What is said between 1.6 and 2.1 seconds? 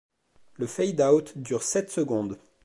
sept